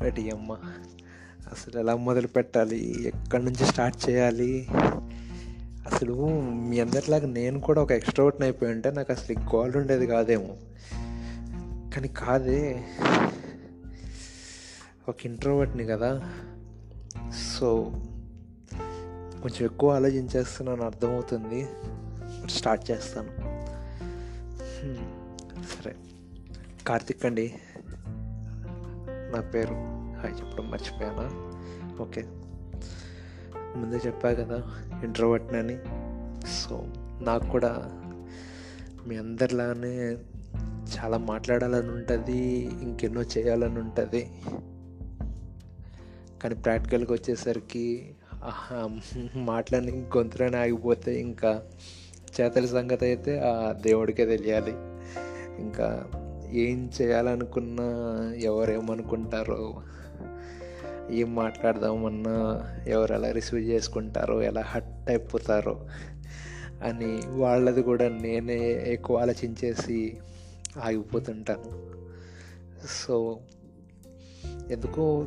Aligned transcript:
But 0.00 0.18
అమ్మ. 0.18 0.52
అసలు 1.52 1.80
ఎలా 1.80 1.96
మొదలు 1.96 2.26
పెట్టాలి? 2.26 3.08
ఎక్కడి 3.08 3.44
నుంచి 3.44 3.66
స్టార్ట్ 3.66 4.10
చేయాలి? 4.10 4.68
అసలు 5.84 6.40
మీ 6.40 6.80
అందరిలాగా 6.80 7.26
నేను 7.26 7.60
కూడా 7.60 7.82
ఒక 7.82 7.92
ఎక్స్ట్రావర్ట్ని 7.92 8.46
అయిపోయి 8.46 8.72
ఉంటే 8.72 8.90
నాకు 8.90 9.12
అసలు 9.12 9.38
గోల్ 9.38 9.76
ఉండేది 9.76 10.06
కాదేమో. 10.06 10.56
కానీ 11.90 12.08
కాదే 12.08 12.84
ఒక 15.08 15.26
ఇంట్రోవర్ట్ని 15.26 15.84
కదా. 15.84 16.30
సో 17.56 17.92
కొంచెం 19.42 19.64
ఎక్కువ 19.64 19.94
ఆలోచించేస్తున్నాను 19.94 20.82
అర్థమవుతుంది. 20.82 21.66
స్టార్ట్ 22.50 22.90
చేస్తాను. 22.90 23.28
సరే. 25.62 25.96
కార్తిక్ 26.86 27.26
అండి. 27.26 27.54
నా 29.34 29.40
పేరు. 29.40 29.74
హాయ్ 30.20 30.40
చెప్పడం 30.40 30.70
మర్చిపోయానా? 30.70 31.30
ఓకే. 32.02 32.24
ముందే 33.76 33.96
చెప్పా 33.96 34.32
కదా 34.32 34.62
ఇంట్రోవర్ట్ని 35.04 35.58
అని 35.58 35.78
సో 36.46 36.84
నాకు 37.20 37.46
కూడా 37.46 37.90
మీ 39.06 39.16
అందరిలానే 39.16 40.16
చాలా 40.98 41.18
మాట్లాడాలని 41.18 41.88
ఉంటుంది 41.88 42.38
ఇంకెన్నో 42.82 43.22
చేయాలని 43.22 43.78
ఉంటుంది. 43.78 44.30
కానీ 46.42 46.54
ప్రాక్టికల్గా 46.54 47.12
వచ్చేసరికి 47.12 48.14
ఆహా, 48.44 49.00
మాటలని 49.36 49.92
గొంతులోనే 49.92 50.58
ఆగిపోతే 50.58 51.20
ఇంకా 51.20 51.62
చేతల 52.40 52.66
సంగతి 52.66 53.04
అయితే 53.04 53.38
ఆ 53.38 53.72
దేవుడికే 53.72 54.26
తెలియాలి. 54.26 54.72
ఇంకా 55.60 56.06
ఏం 56.54 56.90
చేయాలనుకున్నా 57.02 57.84
ఎవరేమనుకుంటారో 58.34 59.82
ఏం 61.10 61.34
మాట్లాడదామన్నా 61.34 62.64
ఎవరు 62.86 63.14
ఎలా 63.14 63.30
రిసీవ్ 63.30 63.60
చేసుకుంటారో 63.60 64.42
ఎలా 64.42 64.60
హట్ 64.60 65.08
అయిపోతారో 65.08 65.86
అని 66.82 67.20
వాళ్ళది 67.26 67.82
కూడా 67.82 68.08
నేనే 68.08 68.72
ఎక్కువ 68.86 69.16
ఆలోచించేసి 69.16 70.16
ఆగిపోతుంటాను. 70.82 71.82
సో 73.04 73.38
ఎందుకో 74.70 75.26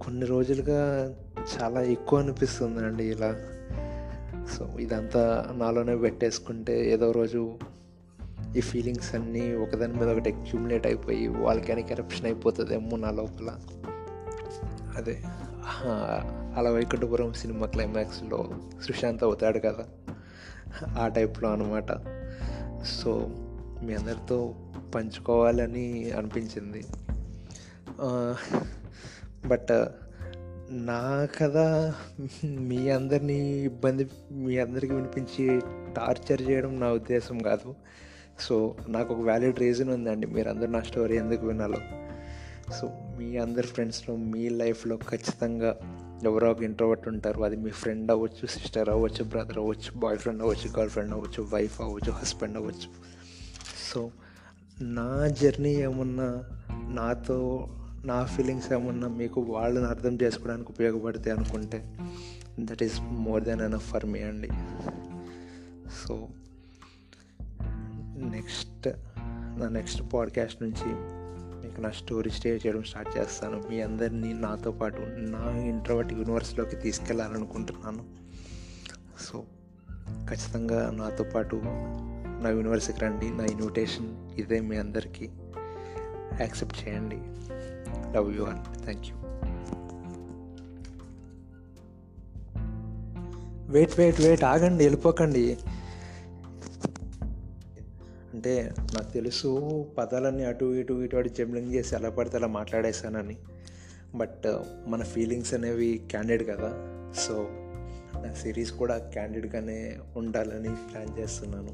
కొన్ని 0.00 0.26
రోజులుగా 0.26 1.14
చాలా 1.56 1.82
ఎక్కువ 1.82 2.18
అనిపిస్తుందండి 2.18 3.04
ఇలా. 3.04 3.36
సో 4.56 4.78
ఇదంతా 4.80 5.52
నాలోనే 5.56 5.96
పెట్టేసుకుంటే 5.96 6.92
ఏదో 6.92 7.12
రోజు 7.12 7.58
ఈ 8.56 8.60
ఫీలింగ్స్ 8.60 9.14
అన్నీ 9.14 9.54
ఒకదాని 9.54 9.94
మీద 9.94 10.08
ఒకటి 10.08 10.32
అక్యూములేట్ 10.32 10.86
అయిపోయి 10.86 11.26
వాల్కానిక్ 11.28 11.90
ఎరప్షన్ 11.92 12.26
అయిపోతుందేమో 12.26 12.96
నా 12.96 13.10
లోపల. 13.10 13.50
అదే 14.96 15.16
అలా 16.56 16.70
వైకుంఠపురం 16.70 17.32
సినిమా 17.32 17.66
క్లైమాక్స్లో 17.66 18.38
సుశాంత్ 18.82 19.24
అవుతాడు 19.24 19.58
కదా 19.58 19.84
ఆ 20.98 21.08
టైప్లో 21.08 21.48
అనమాట 21.48 21.90
సో 22.84 23.12
మీ 23.82 23.94
అందరితో 23.94 24.54
పంచుకోవాలని 24.94 26.10
అనిపించింది. 26.10 26.82
బట్ 29.46 29.72
నా 30.86 31.28
కథ 31.38 31.56
మీ 32.42 32.90
అందరినీ 32.90 33.38
ఇబ్బంది 33.70 34.04
మీ 34.30 34.58
అందరికీ 34.58 34.92
వినిపించి 34.94 35.60
టార్చర్ 35.96 36.42
చేయడం 36.42 36.80
నా 36.80 36.88
ఉద్దేశం 36.92 37.38
కాదు. 37.38 37.74
సో 38.40 38.76
నాకు 38.88 39.14
ఒక 39.14 39.20
వ్యాలిడ్ 39.20 39.58
రీజన్ 39.58 39.90
ఉందండి. 39.90 40.26
మీరు 40.26 40.50
నా 40.50 40.80
స్టోరీ 40.80 41.16
ఎందుకు 41.16 41.46
వినాలో. 41.46 41.78
సో 42.80 42.90
మీ 43.18 43.36
అందరి 43.36 43.66
ఫ్రెండ్స్లో 43.66 44.16
మీ 44.16 44.48
లైఫ్లో 44.48 44.96
ఖచ్చితంగా 44.96 45.76
ఎవరో 46.24 46.50
ఒక 46.50 46.62
ఇంట్రోవర్ట్ 46.62 47.08
ఉంటారు. 47.08 47.42
అది 47.42 47.56
మీ 47.56 47.70
ఫ్రెండ్ 47.70 48.10
అవ్వచ్చు 48.10 48.46
సిస్టర్ 48.46 48.88
అవ్వచ్చు 48.88 49.24
బ్రదర్ 49.24 49.58
అవ్వచ్చు 49.58 49.98
బాయ్ 49.98 50.18
ఫ్రెండ్ 50.18 50.42
అవ్వచ్చు 50.42 50.70
గర్ల్ 50.78 50.90
ఫ్రెండ్ 50.90 51.12
అవ్వచ్చు 51.12 51.48
వైఫ్ 51.52 51.80
అవ్వచ్చు 51.80 52.12
హస్బెండ్ 52.12 52.56
అవ్వచ్చు. 52.56 52.88
సో 53.92 54.10
నా 54.80 55.28
జర్నీ 55.28 55.74
ఏమన్నా 55.74 56.44
నాతో 56.72 57.68
నా 58.04 58.24
ఫీలింగ్స్ 58.24 58.72
ఏమన్నా 58.72 59.08
మీకు 59.08 59.40
వాళ్ళని 59.40 59.86
అర్థం 59.86 60.18
చేసుకోవడానికి 60.22 60.72
ఉపయోగపడితే 60.72 61.30
అనుకుంటే 61.30 61.98
that 62.60 62.82
is 62.82 63.00
more 63.00 63.44
than 63.44 63.60
enough 63.60 63.90
for 63.90 64.06
me 64.06 64.22
అండి. 64.22 64.48
సో 66.06 66.28
నెక్స్ట్ 68.16 68.88
నా 69.60 69.68
నెక్స్ట్ 69.68 70.02
పాడ్కాస్ట్ 70.14 70.62
నుంచి 70.62 70.92
మీకు 71.66 71.80
నా 71.80 71.90
స్టోరీ 71.90 72.30
స్టే 72.30 72.50
చేయడం 72.50 72.82
స్టార్ట్ 72.82 73.18
చేస్తాను. 73.18 73.62
మీ 73.68 73.80
అందరినీ 73.80 74.32
నాతో 74.32 74.72
పాటు 74.72 75.00
నా 75.00 75.60
ఇంట్రోవర్ట్ 75.60 76.12
యూనివర్స్లోకి 76.12 76.76
తీసుకెళ్ళాలనుకుంటున్నాను 76.76 78.04
సో 79.20 79.44
ఖచ్చితంగా 80.28 80.90
నాతో 80.90 81.24
పాటు 81.24 81.60
నా 82.42 82.50
యూనివర్స్కి 82.50 83.00
రండి 83.00 83.30
నా 83.30 83.44
ఇన్విటేషన్ 83.44 84.30
ఇదే 84.40 84.60
మీ 84.60 84.76
అందరికీ. 84.76 85.30
యాక్సెప్ట్ 86.40 86.88
చేయండి. 86.88 87.18
Love 88.16 88.36
you 88.36 88.44
and 88.44 88.82
thank 88.82 89.06
you. 89.06 89.16
Wait 93.72 93.98
wait 93.98 94.20
wait 94.20 94.44
ఆగండి 94.44 94.84
వెళ్ళిపోకండి. 94.84 95.58
అంటే 98.36 98.72
నాకు 98.78 99.12
తెలుసు 99.12 99.50
పదాలన్నీ 99.98 100.44
అటు 100.44 100.74
ఇటు 100.74 100.92
ఇటు 100.92 101.16
అటు 101.16 101.28
జంబ్లింగ్ 101.28 101.74
చేసి 101.74 101.94
ఎలా 101.94 102.10
పడితే 102.10 102.36
అలా 102.36 102.46
మాట్లాడేశానని. 102.46 103.36
బట్ 104.14 104.46
uh, 104.46 104.58
మన 104.86 105.02
ఫీలింగ్స్ 105.02 105.54
అనేవి 105.54 106.02
క్యాండిడ్ 106.10 106.48
కదా. 106.48 106.70
సో 107.18 107.48
నా 108.22 108.34
సిరీస్ 108.34 108.72
కూడా 108.72 108.98
క్యాండిడ్గానే 108.98 109.98
ఉండాలని 110.16 110.74
ప్లాన్ 110.74 111.18
చేస్తున్నాను. 111.18 111.72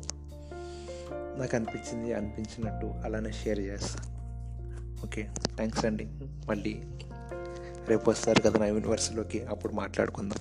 నాకు 1.38 1.56
అనిపించింది 1.56 2.12
అనిపించినట్టు 2.12 2.86
అలానే 2.86 3.32
షేర్ 3.32 3.58
చేస్తాను 3.58 4.08
ఓకే 5.04 5.28
థ్యాంక్స్ 5.56 5.84
అండి. 5.84 6.06
మళ్ళీ 6.48 6.82
రేపు 7.88 8.10
వస్తారు 8.10 8.40
కదా 8.40 8.58
నా 8.58 8.66
యూనివర్సిటీలోకి 8.66 9.44
అప్పుడు 9.44 9.72
మాట్లాడుకుందాం. 9.72 10.38